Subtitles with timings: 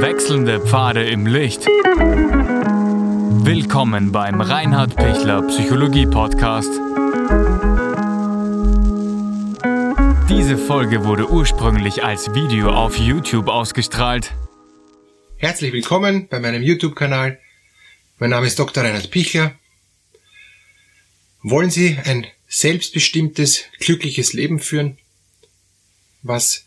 [0.00, 1.66] Wechselnde Pfade im Licht.
[3.44, 6.70] Willkommen beim Reinhard Pichler Psychologie Podcast.
[10.30, 14.32] Diese Folge wurde ursprünglich als Video auf YouTube ausgestrahlt.
[15.36, 17.38] Herzlich willkommen bei meinem YouTube-Kanal.
[18.18, 18.82] Mein Name ist Dr.
[18.82, 19.54] Reinhard Pichler.
[21.42, 24.96] Wollen Sie ein selbstbestimmtes, glückliches Leben führen?
[26.22, 26.64] Was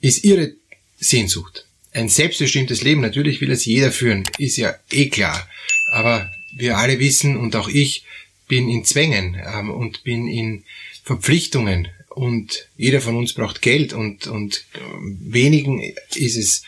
[0.00, 0.54] ist Ihre
[0.96, 1.66] Sehnsucht?
[1.92, 5.46] Ein selbstbestimmtes Leben, natürlich will es jeder führen, ist ja eh klar.
[5.92, 8.04] Aber wir alle wissen und auch ich
[8.48, 10.64] bin in Zwängen ähm, und bin in
[11.04, 14.78] Verpflichtungen und jeder von uns braucht Geld und, und äh,
[15.20, 15.82] wenigen
[16.14, 16.62] ist es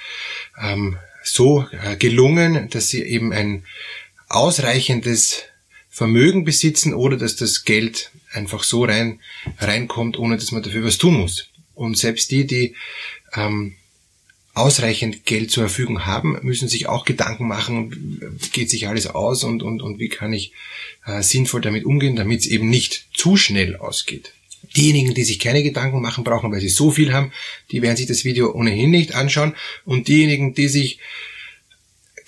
[0.61, 3.65] ähm, so äh, gelungen, dass sie eben ein
[4.29, 5.45] ausreichendes
[5.91, 9.21] Vermögen besitzen oder dass das Geld einfach so rein
[9.59, 11.51] reinkommt, ohne dass man dafür was tun muss.
[11.75, 12.75] Und selbst die, die
[13.35, 13.77] ähm,
[14.55, 19.63] ausreichend Geld zur Verfügung haben, müssen sich auch Gedanken machen, geht sich alles aus und,
[19.63, 20.53] und, und wie kann ich
[21.07, 24.33] äh, sinnvoll damit umgehen, damit es eben nicht zu schnell ausgeht.
[24.77, 27.33] Diejenigen, die sich keine Gedanken machen brauchen, weil sie so viel haben,
[27.71, 29.55] die werden sich das Video ohnehin nicht anschauen.
[29.85, 30.99] Und diejenigen, die sich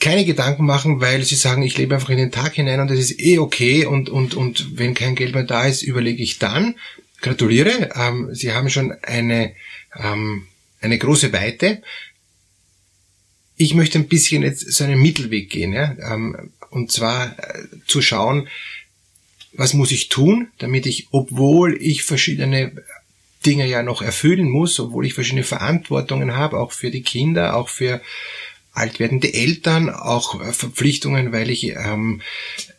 [0.01, 2.99] keine Gedanken machen, weil sie sagen, ich lebe einfach in den Tag hinein und das
[2.99, 6.75] ist eh okay und, und, und wenn kein Geld mehr da ist, überlege ich dann.
[7.23, 9.55] Gratuliere, ähm, Sie haben schon eine,
[9.99, 10.47] ähm,
[10.81, 11.83] eine große Weite
[13.57, 18.03] ich möchte ein bisschen jetzt so einen Mittelweg gehen, ja, ähm, und zwar äh, zu
[18.03, 18.49] schauen,
[19.53, 22.73] was muss ich tun, damit ich, obwohl ich verschiedene
[23.47, 27.69] Dinge ja noch erfüllen muss, obwohl ich verschiedene Verantwortungen habe, auch für die Kinder, auch
[27.69, 28.03] für
[28.73, 32.21] alt werdende Eltern, auch äh, Verpflichtungen, weil ich ähm,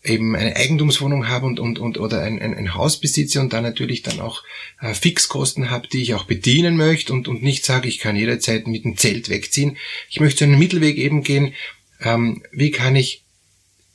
[0.07, 3.63] eben eine Eigentumswohnung habe und, und, und oder ein, ein, ein Haus besitze und dann
[3.63, 4.43] natürlich dann auch
[4.81, 8.67] äh, Fixkosten habe, die ich auch bedienen möchte und, und nicht sage, ich kann jederzeit
[8.67, 9.77] mit dem Zelt wegziehen.
[10.09, 11.53] Ich möchte einen Mittelweg eben gehen,
[12.01, 13.23] ähm, wie kann ich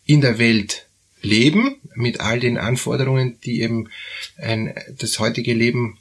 [0.04, 0.86] in der Welt
[1.22, 3.88] leben mit all den Anforderungen, die eben
[4.36, 5.98] ein, das heutige Leben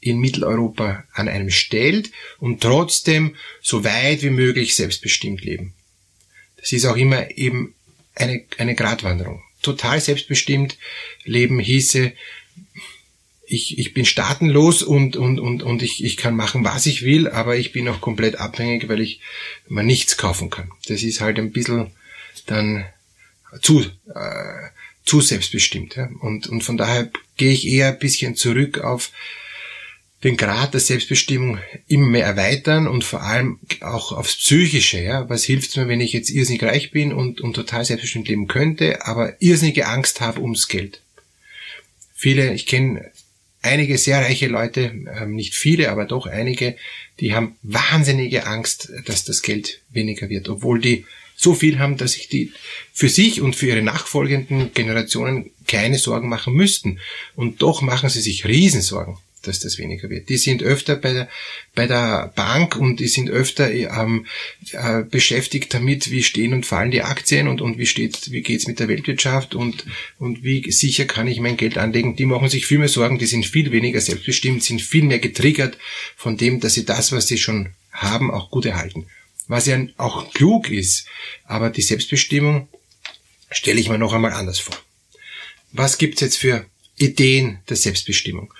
[0.00, 5.74] in Mitteleuropa an einem stellt und trotzdem so weit wie möglich selbstbestimmt leben.
[6.56, 7.74] Das ist auch immer eben
[8.14, 9.42] eine, eine Gratwanderung.
[9.62, 10.78] Total selbstbestimmt
[11.24, 12.12] leben hieße,
[13.50, 17.28] ich, ich bin staatenlos und, und, und, und ich, ich kann machen, was ich will,
[17.28, 19.20] aber ich bin auch komplett abhängig, weil ich
[19.68, 20.70] mir nichts kaufen kann.
[20.86, 21.90] Das ist halt ein bisschen
[22.46, 22.86] dann
[23.60, 23.80] zu,
[24.14, 24.68] äh,
[25.04, 25.96] zu selbstbestimmt.
[25.96, 26.08] Ja?
[26.20, 29.10] Und, und von daher gehe ich eher ein bisschen zurück auf
[30.22, 31.58] den Grad der Selbstbestimmung
[31.88, 35.00] immer mehr erweitern und vor allem auch aufs Psychische.
[35.02, 35.28] Ja?
[35.30, 39.06] Was hilft mir, wenn ich jetzt irrsinnig reich bin und, und total selbstbestimmt leben könnte,
[39.06, 41.00] aber irrsinnige Angst habe ums Geld?
[42.14, 43.10] Viele, ich kenne
[43.62, 46.76] einige sehr reiche Leute, ähm, nicht viele, aber doch einige,
[47.18, 52.12] die haben wahnsinnige Angst, dass das Geld weniger wird, obwohl die so viel haben, dass
[52.12, 52.52] sich die
[52.92, 56.98] für sich und für ihre nachfolgenden Generationen keine Sorgen machen müssten.
[57.34, 60.28] Und doch machen sie sich Riesensorgen dass das weniger wird.
[60.28, 61.28] Die sind öfter bei der,
[61.74, 64.26] bei der Bank und die sind öfter ähm,
[64.72, 68.66] äh, beschäftigt damit, wie stehen und fallen die Aktien und, und wie steht, wie geht's
[68.66, 69.84] mit der Weltwirtschaft und,
[70.18, 72.16] und wie sicher kann ich mein Geld anlegen.
[72.16, 75.78] Die machen sich viel mehr Sorgen, die sind viel weniger selbstbestimmt, sind viel mehr getriggert
[76.16, 79.06] von dem, dass sie das, was sie schon haben, auch gut erhalten.
[79.48, 81.06] Was ja auch klug ist,
[81.44, 82.68] aber die Selbstbestimmung
[83.50, 84.76] stelle ich mir noch einmal anders vor.
[85.72, 88.52] Was gibt's jetzt für Ideen der Selbstbestimmung?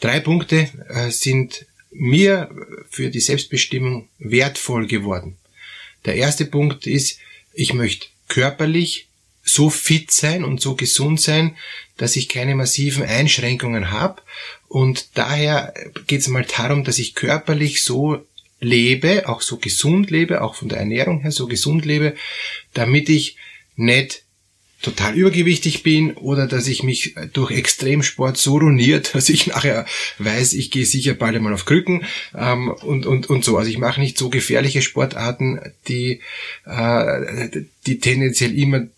[0.00, 2.50] Drei Punkte äh, sind mir
[2.90, 5.36] für die Selbstbestimmung wertvoll geworden.
[6.04, 7.18] Der erste Punkt ist,
[7.52, 9.06] ich möchte körperlich
[9.42, 11.56] so fit sein und so gesund sein,
[11.96, 14.20] dass ich keine massiven Einschränkungen habe.
[14.68, 15.72] Und daher
[16.06, 18.26] geht es mal darum, dass ich körperlich so
[18.60, 22.16] lebe, auch so gesund lebe, auch von der Ernährung her so gesund lebe,
[22.74, 23.36] damit ich
[23.76, 24.22] nicht
[24.82, 29.86] total übergewichtig bin oder dass ich mich durch Extremsport so ruiniert, dass ich nachher
[30.18, 32.04] weiß, ich gehe sicher bald einmal auf Krücken
[32.34, 33.56] ähm, und, und, und so.
[33.56, 36.20] Also ich mache nicht so gefährliche Sportarten, die,
[36.66, 37.48] äh,
[37.86, 38.88] die tendenziell immer äh,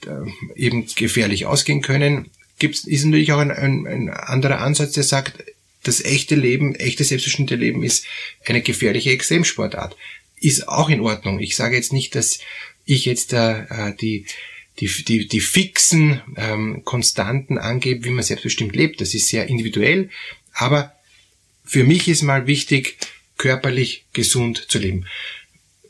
[0.56, 2.30] eben gefährlich ausgehen können.
[2.58, 5.44] Gibt's, ist natürlich auch ein, ein, ein anderer Ansatz, der sagt,
[5.84, 8.04] das echte Leben, echte selbstbestimmte Leben ist
[8.44, 9.96] eine gefährliche Extremsportart.
[10.40, 11.38] Ist auch in Ordnung.
[11.38, 12.40] Ich sage jetzt nicht, dass
[12.84, 14.26] ich jetzt äh, die
[14.80, 19.00] die, die, die fixen ähm, Konstanten angeben, wie man selbstbestimmt lebt.
[19.00, 20.10] Das ist sehr individuell,
[20.52, 20.94] aber
[21.64, 22.96] für mich ist mal wichtig,
[23.36, 25.06] körperlich gesund zu leben.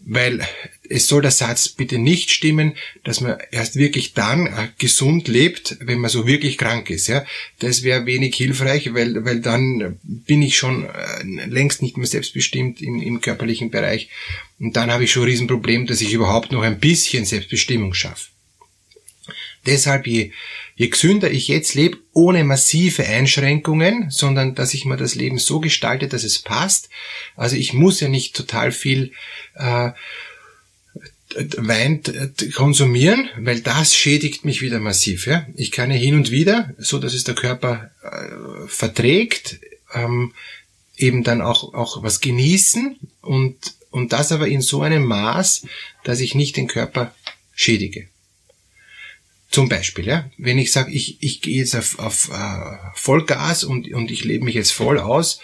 [0.00, 0.46] Weil
[0.88, 2.74] es soll der Satz bitte nicht stimmen,
[3.04, 7.08] dass man erst wirklich dann äh, gesund lebt, wenn man so wirklich krank ist.
[7.08, 7.26] Ja,
[7.58, 12.80] das wäre wenig hilfreich, weil weil dann bin ich schon äh, längst nicht mehr selbstbestimmt
[12.80, 14.08] im, im körperlichen Bereich
[14.58, 18.28] und dann habe ich schon ein Riesenproblem, dass ich überhaupt noch ein bisschen Selbstbestimmung schaffe.
[19.68, 20.32] Deshalb, je,
[20.76, 25.60] je gesünder ich jetzt lebe, ohne massive Einschränkungen, sondern dass ich mir das Leben so
[25.60, 26.88] gestalte, dass es passt.
[27.36, 29.12] Also ich muss ja nicht total viel
[29.56, 29.90] äh,
[31.58, 32.00] Wein
[32.54, 35.26] konsumieren, weil das schädigt mich wieder massiv.
[35.26, 35.46] Ja?
[35.54, 39.60] Ich kann ja hin und wieder, so dass es der Körper äh, verträgt,
[39.94, 40.32] ähm,
[40.96, 45.66] eben dann auch, auch was genießen und, und das aber in so einem Maß,
[46.04, 47.14] dass ich nicht den Körper
[47.54, 48.08] schädige.
[49.50, 53.90] Zum Beispiel, ja, wenn ich sage, ich, ich gehe jetzt auf, auf uh, Vollgas und,
[53.92, 55.40] und ich lebe mich jetzt voll aus,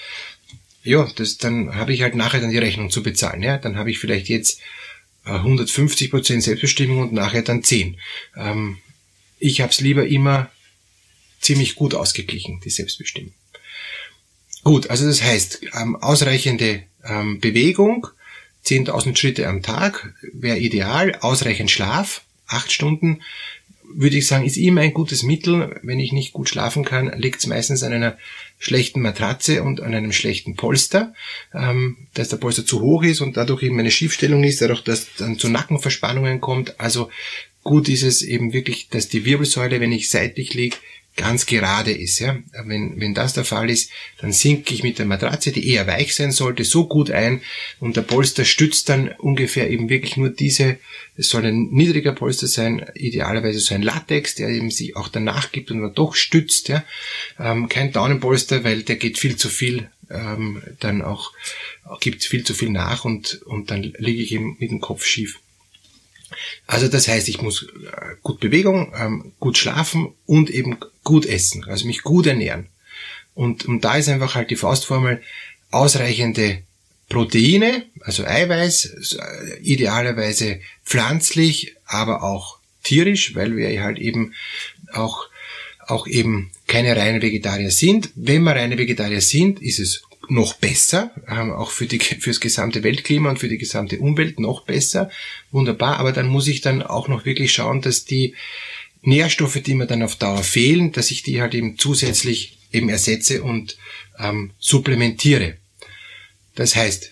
[0.83, 3.43] ja, das, dann habe ich halt nachher dann die Rechnung zu bezahlen.
[3.43, 4.61] Ja, dann habe ich vielleicht jetzt
[5.25, 7.97] 150 Prozent Selbstbestimmung und nachher dann 10.
[8.37, 8.79] Ähm,
[9.39, 10.51] ich habe es lieber immer
[11.41, 13.33] ziemlich gut ausgeglichen, die Selbstbestimmung.
[14.63, 18.07] Gut, also das heißt, ähm, ausreichende ähm, Bewegung,
[18.65, 23.21] 10.000 Schritte am Tag wäre ideal, ausreichend Schlaf, 8 Stunden,
[23.93, 25.79] würde ich sagen, ist immer ein gutes Mittel.
[25.83, 28.17] Wenn ich nicht gut schlafen kann, liegt es meistens an einer
[28.59, 31.15] schlechten Matratze und an einem schlechten Polster,
[31.53, 35.15] ähm, dass der Polster zu hoch ist und dadurch eben eine Schiefstellung ist, dadurch, dass
[35.19, 36.81] dann zu Nackenverspannungen kommt.
[36.81, 37.11] Also
[37.63, 40.77] gut ist es eben wirklich, dass die Wirbelsäule, wenn ich seitlich liege,
[41.17, 42.19] ganz gerade ist.
[42.19, 42.39] Ja?
[42.65, 43.91] Wenn, wenn das der Fall ist,
[44.21, 47.43] dann sinke ich mit der Matratze, die eher weich sein sollte, so gut ein
[47.81, 50.79] und der Polster stützt dann ungefähr eben wirklich nur diese,
[51.17, 55.53] es soll ein niedriger Polster sein, idealerweise so ein Latex, der eben sich auch danach
[55.53, 56.69] gibt und dann doch stützt.
[56.69, 56.85] Ja?
[57.39, 61.33] Ähm, kein Daunenpolster, weil der geht viel zu viel ähm, dann auch,
[62.01, 65.41] gibt viel zu viel nach und, und dann liege ich eben mit dem Kopf schief.
[66.67, 71.65] Also das heißt, ich muss äh, gut Bewegung, ähm, gut schlafen und eben gut essen,
[71.65, 72.69] also mich gut ernähren.
[73.35, 75.23] Und, und da ist einfach halt die Faustformel,
[75.71, 76.63] ausreichende
[77.09, 84.35] Proteine, also Eiweiß, äh, idealerweise pflanzlich, aber auch tierisch, weil wir halt eben
[84.93, 85.27] auch,
[85.87, 88.11] auch eben keine reinen Vegetarier sind.
[88.15, 92.83] Wenn wir reine Vegetarier sind, ist es noch besser, ähm, auch für die, fürs gesamte
[92.83, 95.11] Weltklima und für die gesamte Umwelt noch besser.
[95.51, 98.35] Wunderbar, aber dann muss ich dann auch noch wirklich schauen, dass die
[99.03, 103.43] Nährstoffe, die mir dann auf Dauer fehlen, dass ich die halt eben zusätzlich eben ersetze
[103.43, 103.77] und
[104.19, 105.57] ähm, supplementiere.
[106.55, 107.11] Das heißt,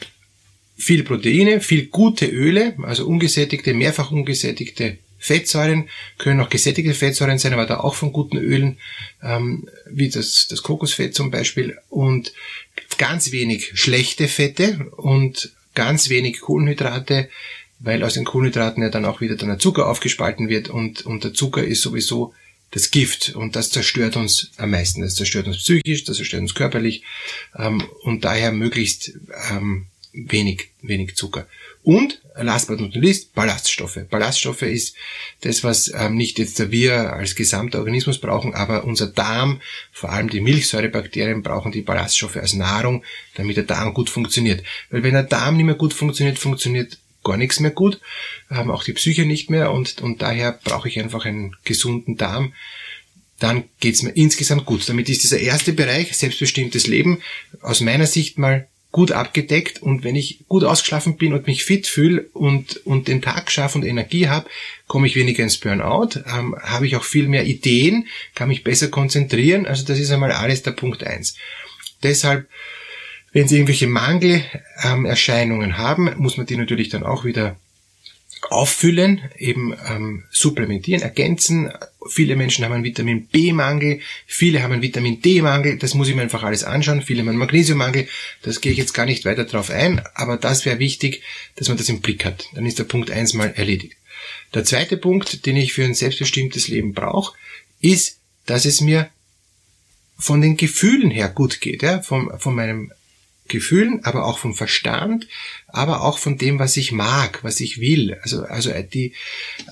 [0.77, 5.89] viel Proteine, viel gute Öle, also ungesättigte, mehrfach ungesättigte Fettsäuren,
[6.19, 8.79] können auch gesättigte Fettsäuren sein, aber da auch von guten Ölen,
[9.23, 12.33] ähm, wie das, das Kokosfett zum Beispiel, und
[12.99, 17.29] ganz wenig schlechte Fette und ganz wenig Kohlenhydrate,
[17.79, 21.25] weil aus den Kohlenhydraten ja dann auch wieder dann der Zucker aufgespalten wird und, und
[21.25, 22.35] der Zucker ist sowieso
[22.71, 25.03] das Gift und das zerstört uns am meisten.
[25.03, 27.03] Das zerstört uns psychisch, das zerstört uns körperlich
[27.57, 29.13] ähm, und daher möglichst
[29.51, 31.47] ähm, wenig, wenig Zucker.
[31.83, 33.99] Und, last but not least, Ballaststoffe.
[34.09, 34.95] Ballaststoffe ist
[35.41, 39.61] das, was ähm, nicht jetzt wir als gesamter Organismus brauchen, aber unser Darm,
[39.91, 43.05] vor allem die Milchsäurebakterien, brauchen die Ballaststoffe als Nahrung,
[43.35, 44.63] damit der Darm gut funktioniert.
[44.91, 48.01] Weil wenn der Darm nicht mehr gut funktioniert, funktioniert gar nichts mehr gut,
[48.51, 52.53] ähm, auch die Psyche nicht mehr und, und daher brauche ich einfach einen gesunden Darm.
[53.39, 54.89] Dann geht's mir insgesamt gut.
[54.89, 57.23] Damit ist dieser erste Bereich, selbstbestimmtes Leben,
[57.61, 61.87] aus meiner Sicht mal gut abgedeckt und wenn ich gut ausgeschlafen bin und mich fit
[61.87, 64.49] fühle und, und den Tag schaffe und Energie habe,
[64.87, 68.89] komme ich weniger ins Burnout, ähm, habe ich auch viel mehr Ideen, kann mich besser
[68.89, 69.67] konzentrieren.
[69.67, 71.37] Also das ist einmal alles der Punkt eins.
[72.03, 72.49] Deshalb,
[73.33, 77.57] wenn Sie irgendwelche Mangelerscheinungen ähm, haben, muss man die natürlich dann auch wieder
[78.51, 81.73] auffüllen, eben ähm, supplementieren, ergänzen.
[82.11, 86.23] Viele Menschen haben einen Vitamin B-Mangel, viele haben einen Vitamin D-Mangel, das muss ich mir
[86.23, 87.03] einfach alles anschauen.
[87.03, 88.09] Viele haben einen Magnesiummangel,
[88.43, 91.23] das gehe ich jetzt gar nicht weiter drauf ein, aber das wäre wichtig,
[91.57, 92.49] dass man das im Blick hat.
[92.55, 93.97] Dann ist der Punkt eins mal erledigt.
[94.55, 97.37] Der zweite Punkt, den ich für ein selbstbestimmtes Leben brauche,
[97.81, 99.11] ist, dass es mir
[100.19, 102.93] von den Gefühlen her gut geht, ja, von, von meinem
[103.53, 105.29] Gefühlen, aber auch vom Verstand,
[105.69, 108.19] aber auch von dem, was ich mag, was ich will.
[108.23, 109.13] Also, also äh, die,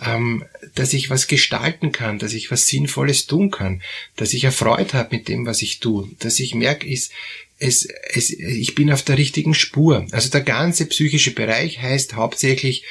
[0.07, 0.45] ähm,
[0.75, 3.83] dass ich was gestalten kann, dass ich was Sinnvolles tun kann,
[4.17, 7.11] dass ich erfreut habe mit dem, was ich tue, dass ich merke, ist,
[7.59, 10.07] es, es, ich bin auf der richtigen Spur.
[10.13, 12.85] Also der ganze psychische Bereich heißt hauptsächlich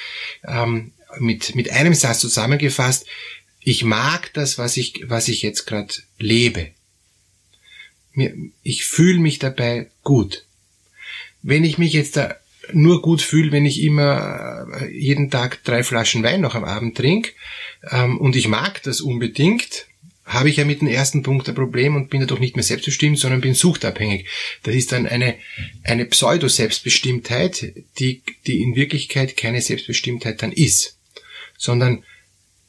[0.46, 3.06] ähm, mit, mit einem Satz zusammengefasst,
[3.62, 6.72] ich mag das, was ich, was ich jetzt gerade lebe.
[8.64, 10.46] Ich fühle mich dabei gut.
[11.42, 12.36] Wenn ich mich jetzt da
[12.74, 16.98] nur gut fühle, wenn ich immer äh, jeden Tag drei Flaschen Wein noch am Abend
[16.98, 17.32] trinke
[17.92, 19.88] ähm, und ich mag das unbedingt,
[20.30, 23.18] habe ich ja mit dem ersten Punkt ein Problem und bin dadurch nicht mehr selbstbestimmt,
[23.18, 24.28] sondern bin suchtabhängig.
[24.62, 25.36] Das ist dann eine,
[25.84, 30.98] eine Pseudo-Selbstbestimmtheit, die, die in Wirklichkeit keine Selbstbestimmtheit dann ist.
[31.58, 32.04] Sondern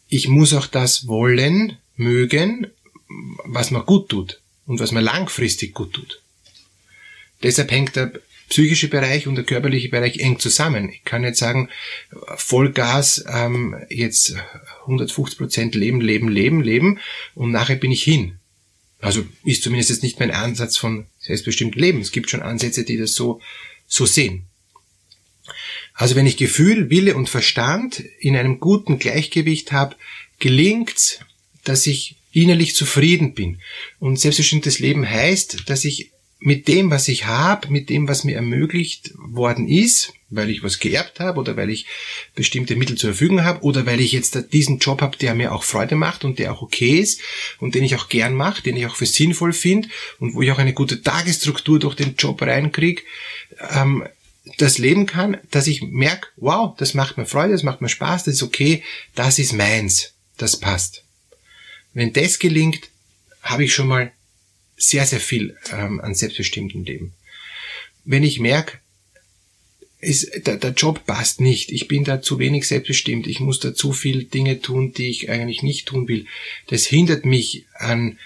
[0.08, 2.68] ich muss auch das wollen, mögen,
[3.44, 6.22] was mir gut tut und was mir langfristig gut tut.
[7.42, 8.12] Deshalb hängt der
[8.50, 10.90] psychische Bereich und der körperliche Bereich eng zusammen.
[10.90, 11.70] Ich kann nicht sagen,
[12.36, 14.34] Vollgas, ähm, jetzt
[14.82, 16.98] 150 Prozent leben, leben, leben, leben
[17.34, 18.36] und nachher bin ich hin.
[19.00, 22.00] Also ist zumindest jetzt nicht mein Ansatz von selbstbestimmtem Leben.
[22.00, 23.40] Es gibt schon Ansätze, die das so,
[23.86, 24.44] so sehen.
[25.94, 29.96] Also wenn ich Gefühl, Wille und Verstand in einem guten Gleichgewicht habe,
[30.38, 31.20] gelingt,
[31.64, 33.60] dass ich innerlich zufrieden bin.
[34.00, 38.34] Und selbstbestimmtes Leben heißt, dass ich mit dem, was ich habe, mit dem, was mir
[38.34, 41.86] ermöglicht worden ist, weil ich was geerbt habe oder weil ich
[42.34, 45.64] bestimmte Mittel zur Verfügung habe oder weil ich jetzt diesen Job habe, der mir auch
[45.64, 47.20] Freude macht und der auch okay ist
[47.58, 50.50] und den ich auch gern mache, den ich auch für sinnvoll finde und wo ich
[50.50, 53.02] auch eine gute Tagesstruktur durch den Job reinkriege,
[53.70, 54.04] ähm,
[54.56, 58.24] das leben kann, dass ich merke, wow, das macht mir Freude, das macht mir Spaß,
[58.24, 58.82] das ist okay,
[59.14, 61.04] das ist meins, das passt.
[61.92, 62.88] Wenn das gelingt,
[63.42, 64.12] habe ich schon mal
[64.80, 67.12] sehr, sehr viel ähm, an selbstbestimmtem Leben.
[68.04, 68.78] Wenn ich merke,
[70.00, 73.74] ist, der, der Job passt nicht, ich bin da zu wenig selbstbestimmt, ich muss da
[73.74, 76.26] zu viel Dinge tun, die ich eigentlich nicht tun will,
[76.68, 78.18] das hindert mich an,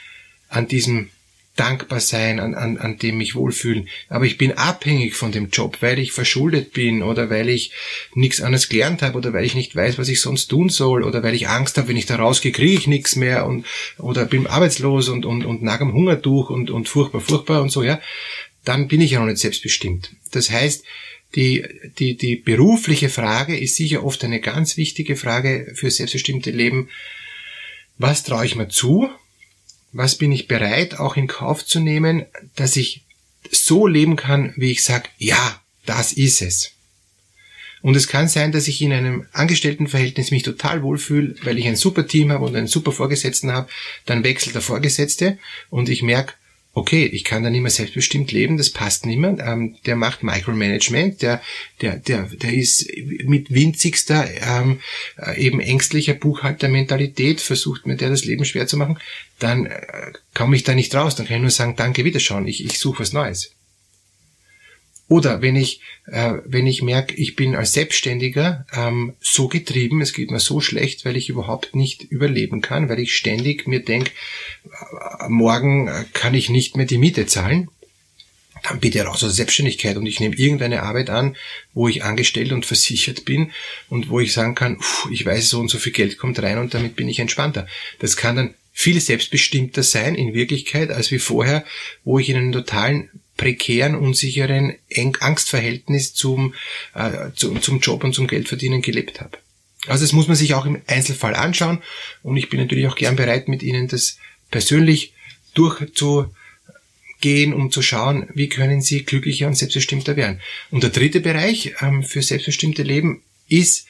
[0.49, 1.11] an diesem
[1.57, 3.89] dankbar sein, an, an, an dem mich wohlfühlen.
[4.09, 7.73] Aber ich bin abhängig von dem Job, weil ich verschuldet bin oder weil ich
[8.15, 11.23] nichts anderes gelernt habe oder weil ich nicht weiß, was ich sonst tun soll oder
[11.23, 13.67] weil ich Angst habe, wenn ich da rausgehe, kriege ich nichts mehr und
[13.99, 17.83] oder bin arbeitslos und, und, und nag am Hungertuch und, und furchtbar, furchtbar und so,
[17.83, 18.01] ja,
[18.65, 20.11] dann bin ich ja noch nicht selbstbestimmt.
[20.33, 20.85] Das heißt,
[21.37, 21.65] die,
[21.99, 26.89] die, die berufliche Frage ist sicher oft eine ganz wichtige Frage für selbstbestimmte Leben.
[27.99, 29.09] Was traue ich mir zu?
[29.95, 33.05] Was bin ich bereit auch in Kauf zu nehmen, dass ich
[33.51, 36.73] so leben kann, wie ich sage, ja, das ist es.
[37.81, 41.77] Und es kann sein, dass ich in einem Angestelltenverhältnis mich total wohlfühle, weil ich ein
[41.77, 43.69] super Team habe und einen super Vorgesetzten habe,
[44.05, 45.39] dann wechselt der Vorgesetzte
[45.71, 46.35] und ich merke,
[46.75, 49.37] okay, ich kann da nicht mehr selbstbestimmt leben, das passt nicht mehr.
[49.41, 51.41] Ähm, der macht Micromanagement, der,
[51.81, 52.91] der, der, der ist
[53.25, 54.81] mit winzigster, ähm,
[55.17, 58.99] äh, eben ängstlicher Buchhaltermentalität, versucht mir der das Leben schwer zu machen,
[59.39, 61.15] dann äh, komme ich da nicht raus.
[61.15, 63.53] Dann kann ich nur sagen, danke, wiederschauen, ich, ich suche was Neues.
[65.09, 70.15] Oder wenn ich, äh, wenn ich merke, ich bin als Selbstständiger ähm, so getrieben, es
[70.15, 74.11] geht mir so schlecht, weil ich überhaupt nicht überleben kann, weil ich ständig mir denke,
[74.65, 77.69] äh, morgen kann ich nicht mehr die Miete zahlen,
[78.65, 81.37] dann bitte raus aus Selbstständigkeit und ich nehme irgendeine Arbeit an,
[81.75, 83.53] wo ich angestellt und versichert bin
[83.91, 86.59] und wo ich sagen kann, pff, ich weiß, so und so viel Geld kommt rein
[86.59, 87.67] und damit bin ich entspannter.
[87.99, 91.65] Das kann dann viel selbstbestimmter sein in Wirklichkeit als wie vorher,
[92.05, 94.75] wo ich in einem totalen prekären, unsicheren
[95.21, 96.55] Angstverhältnis zum,
[96.95, 99.39] äh, zu, zum Job und zum Geldverdienen gelebt habe.
[99.87, 101.83] Also das muss man sich auch im Einzelfall anschauen
[102.23, 104.19] und ich bin natürlich auch gern bereit, mit Ihnen das
[104.51, 105.13] persönlich
[105.55, 106.33] durchzugehen,
[107.53, 110.41] um zu schauen, wie können Sie glücklicher und selbstbestimmter werden.
[110.71, 113.87] Und der dritte Bereich ähm, für selbstbestimmte Leben ist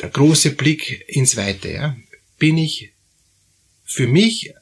[0.00, 1.72] der große Blick ins Weite.
[1.72, 1.96] Ja.
[2.38, 2.92] Bin ich
[3.84, 4.54] für mich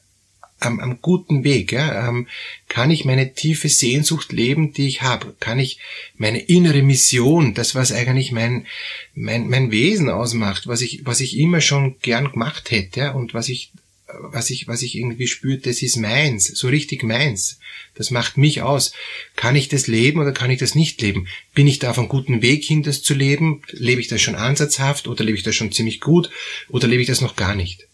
[0.61, 1.71] am, am guten Weg?
[1.71, 2.07] Ja?
[2.07, 2.27] Ähm,
[2.67, 5.35] kann ich meine tiefe Sehnsucht leben, die ich habe?
[5.39, 5.79] Kann ich
[6.15, 8.65] meine innere Mission, das was eigentlich mein,
[9.13, 13.11] mein, mein Wesen ausmacht, was ich, was ich immer schon gern gemacht hätte ja?
[13.11, 13.71] und was ich
[14.19, 17.59] was ich, was ich irgendwie spürt, das ist meins, so richtig meins.
[17.95, 18.93] Das macht mich aus.
[19.35, 21.27] Kann ich das leben oder kann ich das nicht leben?
[21.53, 23.61] Bin ich da auf einem guten Weg hin, das zu leben?
[23.69, 26.29] Lebe ich das schon ansatzhaft oder lebe ich das schon ziemlich gut
[26.69, 27.87] oder lebe ich das noch gar nicht?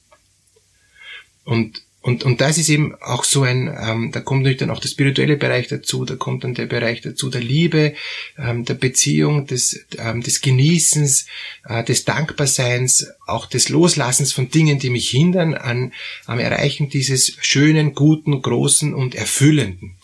[1.43, 4.79] Und und, und das ist eben auch so ein, ähm, da kommt natürlich dann auch
[4.79, 7.95] der spirituelle Bereich dazu, da kommt dann der Bereich dazu der Liebe,
[8.37, 11.25] ähm, der Beziehung, des, ähm, des Genießens,
[11.67, 15.91] äh, des Dankbarseins, auch des Loslassens von Dingen, die mich hindern an,
[16.25, 19.95] am Erreichen dieses schönen, guten, großen und erfüllenden.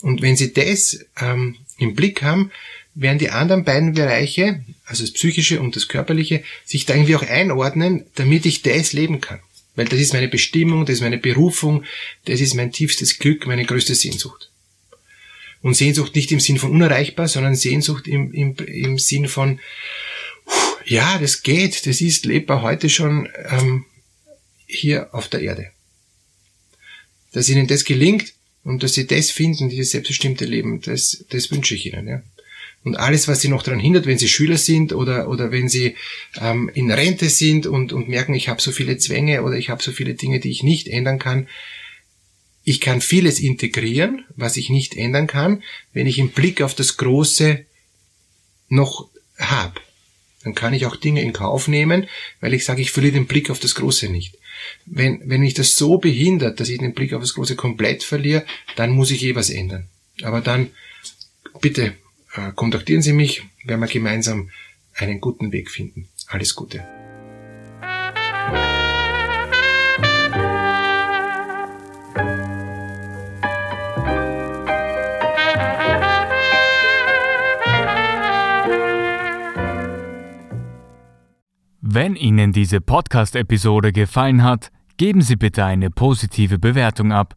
[0.00, 2.52] Und wenn Sie das ähm, im Blick haben,
[2.94, 7.22] werden die anderen beiden Bereiche, also das psychische und das körperliche, sich da irgendwie auch
[7.22, 9.40] einordnen, damit ich das leben kann.
[9.76, 11.84] Weil das ist meine Bestimmung, das ist meine Berufung,
[12.26, 14.50] das ist mein tiefstes Glück, meine größte Sehnsucht.
[15.62, 19.60] Und Sehnsucht nicht im Sinn von unerreichbar, sondern Sehnsucht im, im, im Sinn von,
[20.84, 23.86] ja, das geht, das ist lebbar heute schon ähm,
[24.66, 25.70] hier auf der Erde.
[27.32, 31.74] Dass ihnen das gelingt und dass sie das finden, dieses selbstbestimmte Leben, das, das wünsche
[31.74, 32.06] ich ihnen.
[32.06, 32.22] Ja.
[32.84, 35.96] Und alles, was sie noch daran hindert, wenn sie Schüler sind oder, oder wenn sie
[36.38, 39.82] ähm, in Rente sind und, und merken, ich habe so viele Zwänge oder ich habe
[39.82, 41.48] so viele Dinge, die ich nicht ändern kann.
[42.62, 45.62] Ich kann vieles integrieren, was ich nicht ändern kann,
[45.94, 47.64] wenn ich im Blick auf das Große
[48.68, 49.80] noch habe.
[50.42, 52.06] Dann kann ich auch Dinge in Kauf nehmen,
[52.40, 54.36] weil ich sage, ich verliere den Blick auf das Große nicht.
[54.84, 58.44] Wenn, wenn mich das so behindert, dass ich den Blick auf das Große komplett verliere,
[58.76, 59.88] dann muss ich eh was ändern.
[60.22, 60.70] Aber dann
[61.60, 61.94] bitte
[62.54, 64.50] kontaktieren Sie mich, werden wir gemeinsam
[64.94, 66.08] einen guten Weg finden.
[66.28, 66.84] Alles Gute.
[81.80, 87.36] Wenn Ihnen diese Podcast-Episode gefallen hat, geben Sie bitte eine positive Bewertung ab.